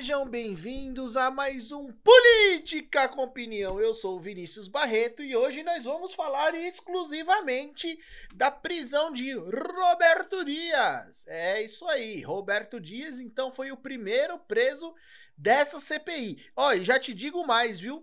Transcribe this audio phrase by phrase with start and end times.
[0.00, 3.78] Sejam bem-vindos a mais um Política com Opinião.
[3.78, 10.42] Eu sou o Vinícius Barreto e hoje nós vamos falar exclusivamente da prisão de Roberto
[10.42, 11.26] Dias.
[11.26, 14.94] É isso aí, Roberto Dias então foi o primeiro preso
[15.36, 16.46] dessa CPI.
[16.56, 18.02] Ó, e já te digo mais, viu?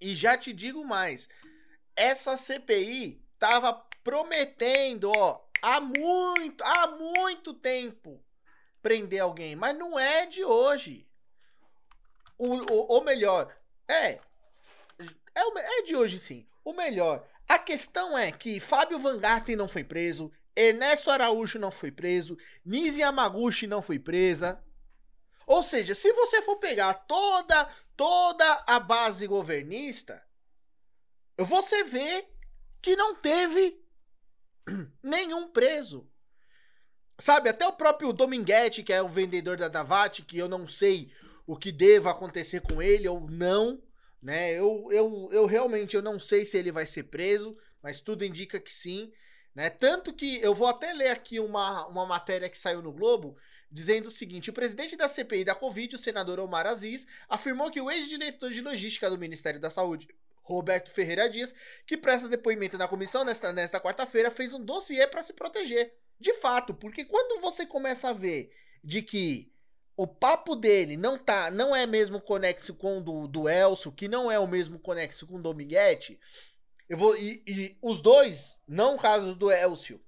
[0.00, 1.28] E já te digo mais.
[1.96, 3.72] Essa CPI tava
[4.04, 8.24] prometendo, ó, há muito, há muito tempo
[8.86, 11.04] prender alguém, mas não é de hoje.
[12.38, 13.52] O, o, ou melhor,
[13.88, 14.20] é,
[15.34, 16.46] é, é de hoje sim.
[16.64, 21.72] O melhor, a questão é que Fábio Van Garten não foi preso, Ernesto Araújo não
[21.72, 24.62] foi preso, Nise Yamaguchi não foi presa.
[25.44, 27.64] Ou seja, se você for pegar toda
[27.96, 30.24] toda a base governista,
[31.36, 32.24] você vê
[32.80, 33.84] que não teve
[35.02, 36.08] nenhum preso.
[37.18, 41.10] Sabe, até o próprio Dominguete, que é o vendedor da Davat, que eu não sei
[41.46, 43.82] o que deva acontecer com ele ou não,
[44.22, 44.52] né?
[44.52, 48.60] Eu, eu, eu realmente eu não sei se ele vai ser preso, mas tudo indica
[48.60, 49.12] que sim,
[49.54, 49.70] né?
[49.70, 53.38] Tanto que eu vou até ler aqui uma, uma matéria que saiu no Globo,
[53.70, 57.80] dizendo o seguinte: o presidente da CPI da Covid, o senador Omar Aziz, afirmou que
[57.80, 60.08] o ex-diretor de logística do Ministério da Saúde,
[60.42, 61.54] Roberto Ferreira Dias,
[61.86, 65.94] que presta depoimento na comissão nesta, nesta quarta-feira, fez um dossiê para se proteger.
[66.18, 69.52] De fato, porque quando você começa a ver de que
[69.96, 74.08] o papo dele não tá, não é mesmo conexo com o do, do Elcio, que
[74.08, 76.20] não é o mesmo conexo com o Dominguete,
[76.88, 80.00] eu vou e, e os dois, não o caso do Elcio,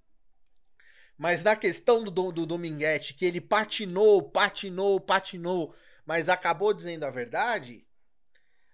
[1.16, 5.74] mas na questão do, do Dominguete, que ele patinou, patinou, patinou,
[6.06, 7.84] mas acabou dizendo a verdade,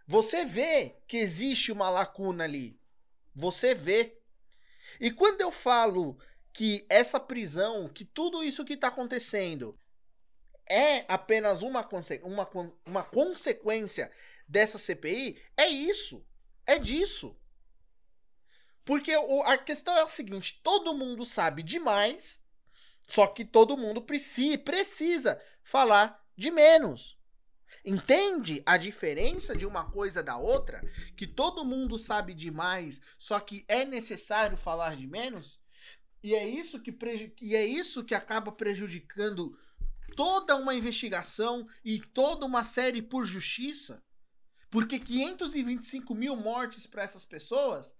[0.06, 2.78] você vê que existe uma lacuna ali.
[3.34, 4.18] Você vê.
[5.00, 6.18] E quando eu falo
[6.54, 9.76] que essa prisão, que tudo isso que está acontecendo
[10.64, 11.86] é apenas uma,
[12.22, 14.10] uma, uma consequência
[14.48, 16.24] dessa CPI, é isso.
[16.64, 17.36] É disso.
[18.84, 22.40] Porque a questão é a seguinte: todo mundo sabe demais,
[23.08, 27.18] só que todo mundo precisa, precisa falar de menos.
[27.84, 30.80] Entende a diferença de uma coisa da outra?
[31.16, 35.63] Que todo mundo sabe demais, só que é necessário falar de menos?
[36.24, 36.96] E é isso que,
[37.42, 39.58] e é isso que acaba prejudicando
[40.16, 44.02] toda uma investigação e toda uma série por justiça.
[44.70, 47.94] Porque 525 mil mortes para essas pessoas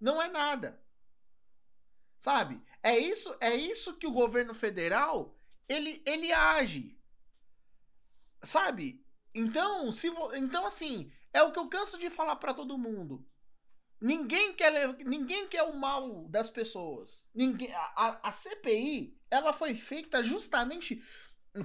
[0.00, 0.82] não é nada.
[2.16, 2.58] Sabe?
[2.82, 6.98] É isso, é isso que o governo federal ele, ele age.
[8.42, 9.04] Sabe?
[9.34, 13.27] Então, se então assim, é o que eu canso de falar para todo mundo.
[14.00, 17.24] Ninguém quer, ninguém quer o mal das pessoas.
[17.34, 21.02] Ninguém, a, a CPI ela foi feita justamente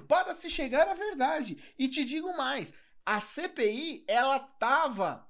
[0.08, 1.56] para se chegar à verdade.
[1.78, 2.74] E te digo mais,
[3.06, 5.28] a CPI ela tava,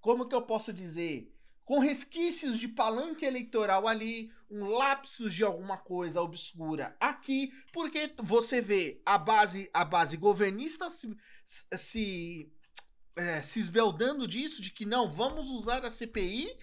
[0.00, 5.78] como que eu posso dizer, com resquícios de palanque eleitoral ali, um lapsus de alguma
[5.78, 11.16] coisa obscura aqui, porque você vê a base a base governista se,
[11.76, 12.52] se
[13.20, 16.56] é, se esbeldando disso, de que não, vamos usar a CPI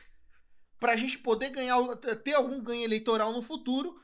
[0.79, 1.77] para a gente poder ganhar,
[2.23, 4.01] ter algum ganho eleitoral no futuro.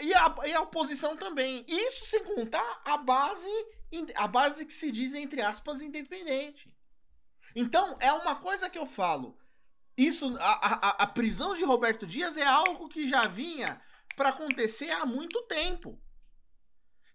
[0.00, 1.64] E a, e a oposição também.
[1.66, 3.48] Isso sem contar a base,
[4.16, 6.74] a base que se diz, entre aspas, independente.
[7.54, 9.38] Então, é uma coisa que eu falo.
[9.96, 13.80] Isso, a, a, a prisão de Roberto Dias é algo que já vinha
[14.14, 15.98] para acontecer há muito tempo.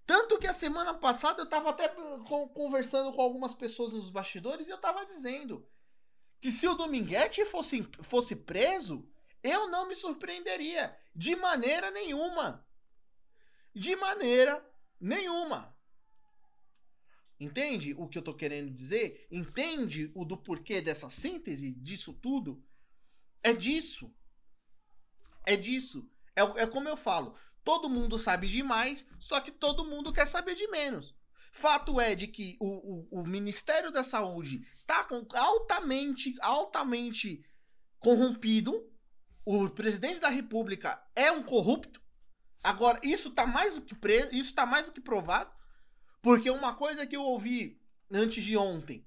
[0.08, 1.90] Tanto que a semana passada eu tava até
[2.54, 5.68] conversando com algumas pessoas nos bastidores e eu tava dizendo
[6.40, 9.06] que se o Dominguete fosse, fosse preso,
[9.44, 10.98] eu não me surpreenderia.
[11.14, 12.66] De maneira nenhuma.
[13.76, 14.66] De maneira
[14.98, 15.78] nenhuma.
[17.38, 19.28] Entende o que eu tô querendo dizer?
[19.30, 22.64] Entende o do porquê dessa síntese, disso tudo?
[23.44, 24.16] É disso.
[25.46, 26.10] É disso.
[26.34, 27.36] É, é como eu falo.
[27.68, 31.14] Todo mundo sabe demais, só que todo mundo quer saber de menos.
[31.52, 35.06] Fato é de que o, o, o Ministério da Saúde está
[35.36, 37.44] altamente, altamente
[38.00, 38.90] corrompido.
[39.44, 42.02] O presidente da República é um corrupto.
[42.64, 45.52] Agora, isso está mais do que preso, isso tá mais do que provado.
[46.22, 49.06] Porque uma coisa que eu ouvi antes de ontem,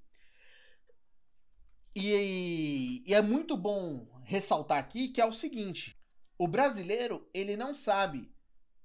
[1.97, 5.99] e, e é muito bom ressaltar aqui, que é o seguinte:
[6.37, 8.31] o brasileiro, ele não sabe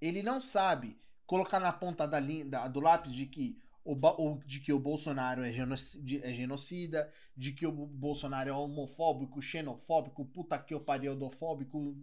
[0.08, 4.74] ele não sabe colocar na ponta da linha, do lápis de que o, de que
[4.74, 10.74] o Bolsonaro é, genocida, é genocida, de que o Bolsonaro é homofóbico, xenofóbico, puta que
[10.74, 11.96] eu pariu, odofóbico.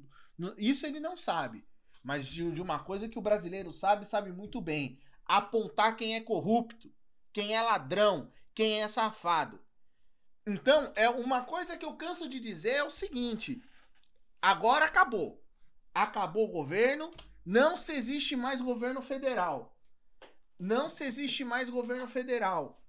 [0.56, 1.64] Isso ele não sabe.
[2.02, 4.98] Mas de, de uma coisa que o brasileiro sabe, sabe muito bem.
[5.24, 6.92] Apontar quem é corrupto.
[7.32, 9.60] quem é ladrão, quem é safado.
[10.46, 13.62] Então, é uma coisa que eu canso de dizer é o seguinte:
[14.40, 15.42] agora acabou.
[15.94, 17.10] Acabou o governo,
[17.44, 19.76] não se existe mais governo federal.
[20.58, 22.80] Não se existe mais governo federal.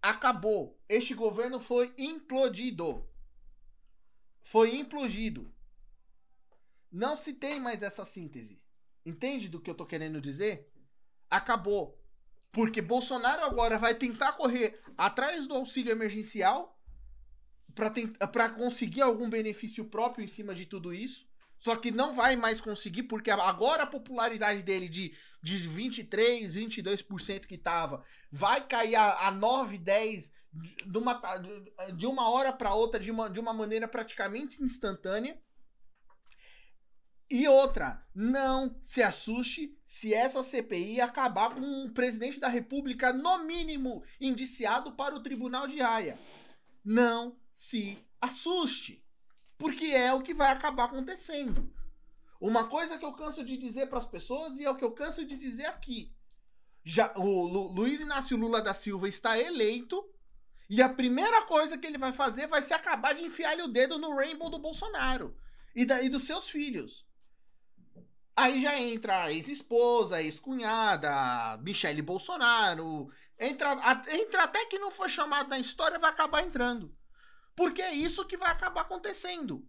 [0.00, 0.78] Acabou.
[0.88, 3.08] Este governo foi implodido.
[4.42, 5.52] Foi implodido.
[6.90, 8.60] Não se tem mais essa síntese.
[9.06, 10.70] Entende do que eu tô querendo dizer?
[11.30, 11.98] Acabou.
[12.50, 16.78] Porque Bolsonaro agora vai tentar correr atrás do auxílio emergencial
[17.74, 21.31] para conseguir algum benefício próprio em cima de tudo isso.
[21.62, 27.46] Só que não vai mais conseguir, porque agora a popularidade dele de, de 23, 22%
[27.46, 30.32] que tava, vai cair a, a 9, 10
[30.84, 31.22] de uma,
[31.96, 35.40] de uma hora para outra de uma, de uma maneira praticamente instantânea.
[37.30, 43.38] E outra, não se assuste se essa CPI acabar com um presidente da República, no
[43.44, 46.18] mínimo, indiciado para o Tribunal de Haia.
[46.84, 49.01] Não se assuste,
[49.62, 51.72] porque é o que vai acabar acontecendo.
[52.40, 54.90] Uma coisa que eu canso de dizer para as pessoas e é o que eu
[54.90, 56.12] canso de dizer aqui.
[56.82, 60.04] Já, o Lu, Luiz Inácio Lula da Silva está eleito
[60.68, 64.00] e a primeira coisa que ele vai fazer vai ser acabar de enfiar o dedo
[64.00, 65.38] no rainbow do Bolsonaro
[65.76, 67.06] e, da, e dos seus filhos.
[68.34, 73.12] Aí já entra a ex-esposa, a ex-cunhada, Michele Bolsonaro.
[73.38, 76.92] Entra, entra até que não foi chamado na história, vai acabar entrando.
[77.54, 79.66] Porque é isso que vai acabar acontecendo.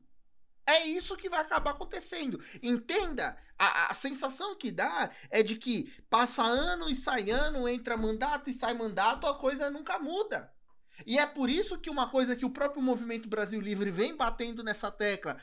[0.66, 2.42] É isso que vai acabar acontecendo.
[2.62, 7.98] Entenda, a, a sensação que dá é de que passa ano e sai ano, entra
[7.98, 10.54] mandato e sai mandato, a coisa nunca muda.
[11.06, 14.64] E é por isso que uma coisa que o próprio Movimento Brasil Livre vem batendo
[14.64, 15.38] nessa tecla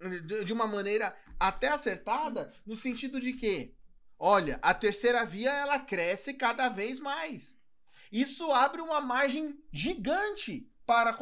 [0.00, 3.74] de, de uma maneira até acertada, no sentido de que,
[4.18, 7.54] olha, a terceira via ela cresce cada vez mais.
[8.10, 11.12] Isso abre uma margem gigante para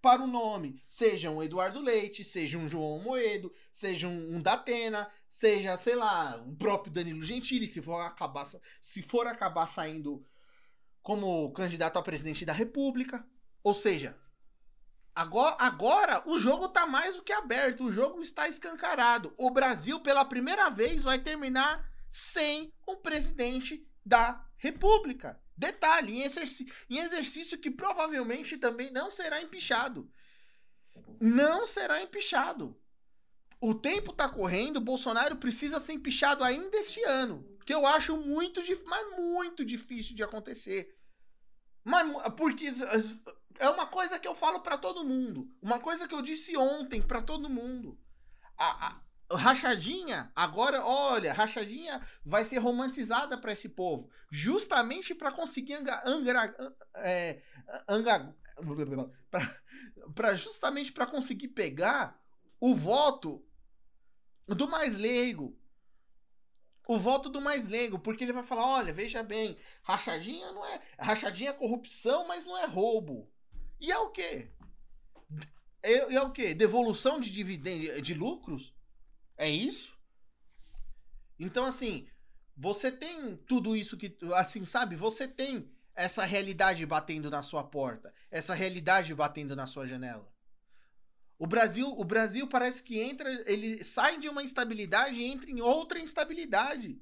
[0.00, 5.10] para o nome, seja um Eduardo Leite, seja um João Moedo, seja um, um Datena,
[5.28, 8.44] seja, sei lá, o próprio Danilo Gentili, se for acabar,
[8.80, 10.26] se for acabar saindo
[11.02, 13.26] como candidato a presidente da República.
[13.62, 14.16] Ou seja,
[15.14, 19.34] Agora, agora o jogo tá mais do que aberto, o jogo está escancarado.
[19.36, 25.38] O Brasil, pela primeira vez, vai terminar sem um presidente da República.
[25.60, 30.10] Detalhe, em exercício, em exercício que provavelmente também não será empichado.
[31.20, 32.80] Não será empichado.
[33.60, 37.46] O tempo tá correndo, Bolsonaro precisa ser empichado ainda este ano.
[37.66, 40.96] Que eu acho muito, mas muito difícil de acontecer.
[41.84, 42.72] Mas, porque
[43.58, 45.54] é uma coisa que eu falo para todo mundo.
[45.60, 48.00] Uma coisa que eu disse ontem para todo mundo.
[48.56, 49.02] A, a,
[49.36, 54.10] rachadinha, agora, olha, rachadinha vai ser romantizada para esse povo.
[54.30, 57.40] Justamente para conseguir anga, angra, é,
[60.14, 62.20] pra, justamente para conseguir pegar
[62.58, 63.44] o voto
[64.46, 65.56] do mais leigo,
[66.86, 70.80] o voto do mais leigo, porque ele vai falar: olha, veja bem, rachadinha não é.
[70.98, 73.30] Rachadinha é corrupção, mas não é roubo.
[73.80, 74.50] E é o quê?
[75.82, 76.52] É, é o quê?
[76.52, 78.74] Devolução de dividendos, de lucros?
[79.40, 79.98] É isso?
[81.38, 82.06] Então, assim,
[82.54, 84.14] você tem tudo isso que.
[84.34, 84.96] Assim, sabe?
[84.96, 90.30] Você tem essa realidade batendo na sua porta, essa realidade batendo na sua janela.
[91.38, 95.62] O Brasil, o Brasil parece que entra, ele sai de uma instabilidade e entra em
[95.62, 97.00] outra instabilidade.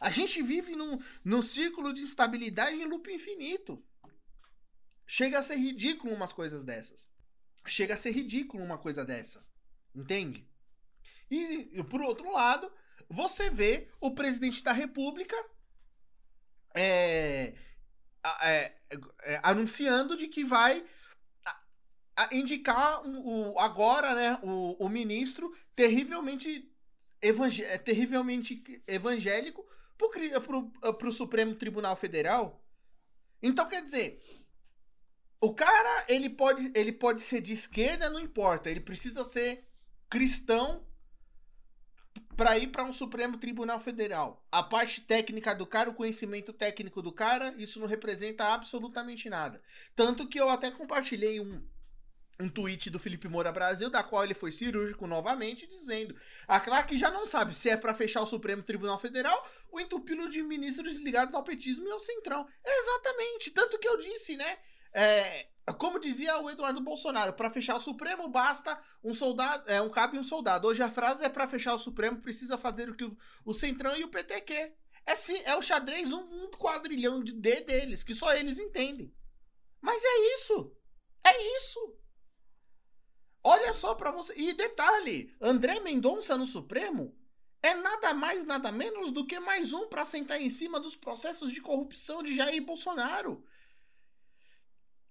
[0.00, 3.84] A gente vive num, num círculo de instabilidade em loop infinito.
[5.06, 7.06] Chega a ser ridículo umas coisas dessas.
[7.66, 9.46] Chega a ser ridículo uma coisa dessa.
[9.94, 10.48] Entende?
[11.30, 12.70] E, por outro lado,
[13.08, 15.36] você vê o presidente da República
[16.74, 17.54] é,
[18.42, 18.72] é,
[19.22, 20.84] é, anunciando de que vai
[22.30, 26.72] indicar o, agora né, o, o ministro terrivelmente,
[27.20, 29.64] evangé é, terrivelmente evangélico
[29.96, 32.64] para o Supremo Tribunal Federal.
[33.42, 34.22] Então, quer dizer,
[35.40, 38.70] o cara, ele pode, ele pode ser de esquerda, não importa.
[38.70, 39.68] Ele precisa ser
[40.08, 40.86] cristão
[42.36, 44.44] para ir para um Supremo Tribunal Federal.
[44.50, 49.62] A parte técnica do cara, o conhecimento técnico do cara, isso não representa absolutamente nada.
[49.94, 51.62] Tanto que eu até compartilhei um,
[52.40, 56.14] um tweet do Felipe Moura Brasil, da qual ele foi cirúrgico novamente, dizendo:
[56.46, 60.28] a Clark já não sabe se é para fechar o Supremo Tribunal Federal ou entupi-lo
[60.28, 62.46] de ministros ligados ao petismo e ao centrão.
[62.64, 63.50] Exatamente.
[63.50, 64.58] Tanto que eu disse, né?
[64.92, 69.88] É, como dizia o Eduardo Bolsonaro, para fechar o Supremo basta um soldado, é um
[69.88, 70.68] cabo e um soldado.
[70.68, 73.96] Hoje a frase é para fechar o Supremo precisa fazer o que o, o Centrão
[73.96, 74.76] e o PT quer.
[75.06, 79.14] É, sim, é o xadrez um, um quadrilhão de D deles, que só eles entendem.
[79.80, 80.76] Mas é isso.
[81.24, 81.98] É isso.
[83.42, 84.34] Olha só para você.
[84.36, 87.14] E detalhe: André Mendonça no Supremo
[87.62, 91.52] é nada mais, nada menos do que mais um para sentar em cima dos processos
[91.52, 93.44] de corrupção de Jair Bolsonaro.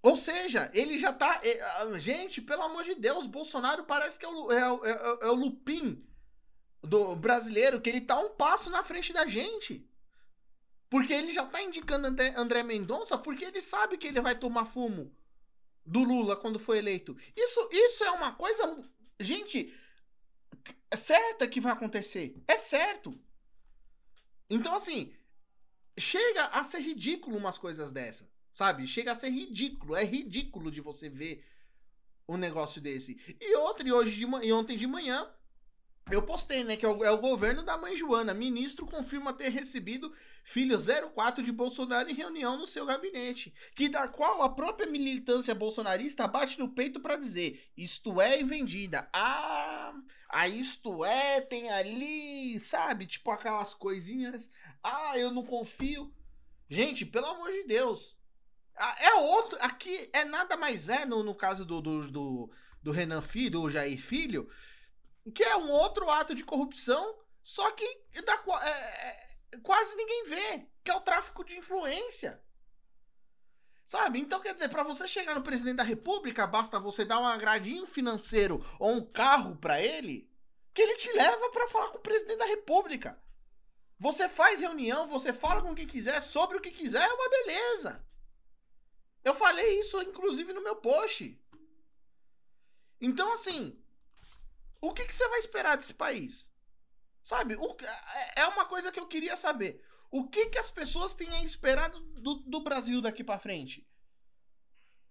[0.04, 1.40] Ou seja, ele já tá.
[1.42, 5.34] É, gente, pelo amor de Deus, Bolsonaro parece que é o, é, é, é o
[5.34, 6.06] Lupin
[6.82, 9.88] do brasileiro, que ele tá um passo na frente da gente.
[10.90, 14.66] Porque ele já tá indicando André, André Mendonça porque ele sabe que ele vai tomar
[14.66, 15.10] fumo
[15.86, 17.16] do Lula quando foi eleito.
[17.34, 18.76] Isso, isso é uma coisa,
[19.18, 19.74] gente,
[20.90, 22.36] é certa que vai acontecer.
[22.46, 23.18] É certo.
[24.50, 25.14] Então, assim,
[25.96, 28.86] chega a ser ridículo umas coisas dessas, sabe?
[28.86, 29.96] Chega a ser ridículo.
[29.96, 31.44] É ridículo de você ver
[32.28, 33.20] um negócio desse.
[33.40, 35.28] E ontem, hoje de, e ontem de manhã,
[36.08, 38.32] eu postei, né, que é o, é o, governo da mãe Joana.
[38.32, 44.06] Ministro confirma ter recebido filho 04 de Bolsonaro em reunião no seu gabinete, que da
[44.06, 49.08] qual a própria militância bolsonarista bate no peito para dizer: isto é vendida.
[49.12, 49.94] Ah,
[50.28, 53.04] a isto é tem ali, sabe?
[53.04, 54.48] Tipo aquelas coisinhas.
[54.80, 56.14] Ah, eu não confio.
[56.68, 58.16] Gente, pelo amor de Deus.
[58.98, 59.58] É outro.
[59.60, 62.50] Aqui é nada mais é, no, no caso do, do, do,
[62.82, 64.48] do Renan Filho, do Jair Filho
[65.32, 67.86] que é um outro ato de corrupção, só que
[68.24, 72.42] da, é, é, quase ninguém vê, que é o tráfico de influência.
[73.86, 74.18] Sabe?
[74.18, 77.86] Então, quer dizer, para você chegar no presidente da república, basta você dar um agradinho
[77.86, 80.30] financeiro ou um carro para ele,
[80.72, 83.22] que ele te leva para falar com o presidente da república.
[83.98, 88.04] Você faz reunião, você fala com quem quiser, sobre o que quiser, é uma beleza.
[89.24, 91.40] Eu falei isso, inclusive, no meu post.
[93.00, 93.76] Então, assim,
[94.80, 96.48] o que, que você vai esperar desse país?
[97.22, 97.56] Sabe?
[97.56, 99.82] O, é, é uma coisa que eu queria saber.
[100.10, 103.88] O que, que as pessoas têm esperado do, do Brasil daqui para frente?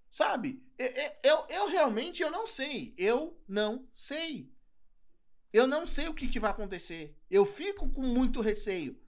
[0.10, 0.63] Sabe?
[0.77, 0.88] Eu,
[1.24, 2.93] eu, eu, realmente eu não sei.
[2.98, 4.53] Eu não sei.
[5.51, 7.17] Eu não sei o que, que vai acontecer.
[7.29, 9.00] Eu fico com muito receio.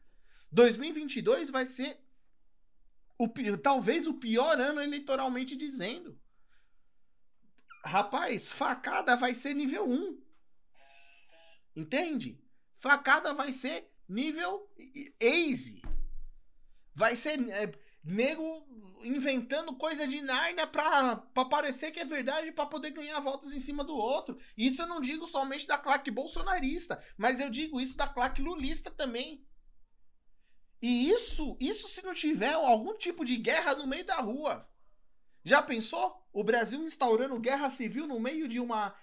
[0.51, 2.04] 2022 vai ser
[3.17, 6.19] o, talvez o pior ano eleitoralmente dizendo.
[7.83, 10.21] Rapaz, facada vai ser nível 1.
[11.75, 12.41] Entende?
[12.79, 14.69] Facada vai ser nível
[15.19, 15.81] easy.
[16.93, 17.71] Vai ser é,
[18.03, 18.65] nego
[19.03, 23.59] inventando coisa de Narnia pra, pra parecer que é verdade para poder ganhar votos em
[23.59, 24.37] cima do outro.
[24.57, 28.89] Isso eu não digo somente da claque bolsonarista, mas eu digo isso da claque lulista
[28.89, 29.45] também.
[30.81, 34.67] E isso, isso se não tiver algum tipo de guerra no meio da rua.
[35.43, 36.15] Já pensou?
[36.31, 38.95] O Brasil instaurando guerra civil no meio de uma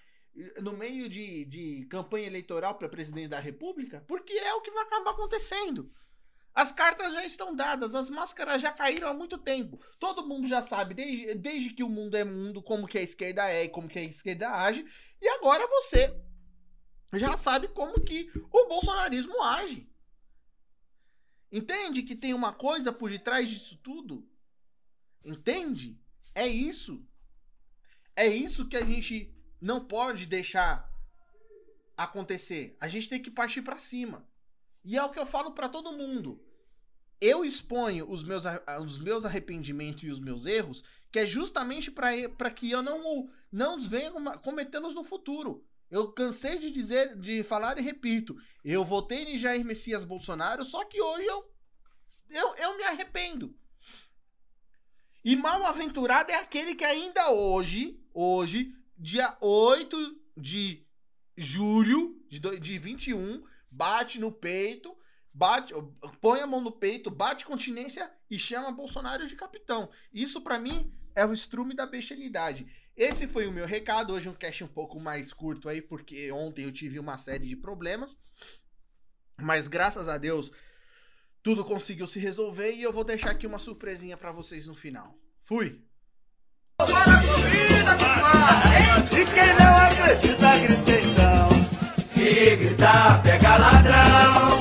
[0.63, 4.83] no meio de, de campanha eleitoral para presidente da República, porque é o que vai
[4.83, 5.93] acabar acontecendo.
[6.55, 9.79] As cartas já estão dadas, as máscaras já caíram há muito tempo.
[9.99, 13.47] Todo mundo já sabe, desde, desde que o mundo é mundo, como que a esquerda
[13.51, 14.87] é e como que a esquerda age.
[15.21, 16.19] E agora você
[17.13, 19.92] já sabe como que o bolsonarismo age.
[21.53, 24.27] Entende que tem uma coisa por detrás disso tudo?
[25.23, 26.01] Entende?
[26.35, 27.07] É isso.
[28.17, 29.31] É isso que a gente
[29.61, 30.91] não pode deixar
[31.97, 32.75] acontecer.
[32.81, 34.27] A gente tem que partir para cima.
[34.83, 36.43] E é o que eu falo para todo mundo.
[37.21, 38.45] Eu exponho os meus,
[38.81, 43.81] os meus arrependimentos e os meus erros, que é justamente para que eu não, não
[43.81, 45.65] venha cometê-los no futuro.
[45.93, 48.35] Eu cansei de dizer, de falar e repito.
[48.65, 51.55] Eu votei em Jair Messias Bolsonaro, só que hoje eu,
[52.31, 53.55] eu, eu me arrependo.
[55.23, 60.83] E mal aventurado é aquele que ainda hoje, hoje, dia 8 de
[61.37, 64.97] julho de, de 21, bate no peito,
[65.31, 65.75] bate,
[66.23, 69.91] põe a mão no peito, bate continência e chama Bolsonaro de capitão.
[70.11, 72.67] Isso para mim é o estrume da bestialidade.
[72.97, 74.13] Esse foi o meu recado.
[74.13, 77.57] Hoje um cast um pouco mais curto aí, porque ontem eu tive uma série de
[77.57, 78.17] problemas.
[79.41, 80.53] Mas graças a Deus,
[81.43, 85.19] tudo conseguiu se resolver e eu vou deixar aqui uma surpresinha para vocês no final.
[85.43, 85.83] Fui!
[91.01, 91.49] Então.
[91.99, 94.52] Se gritar, pega.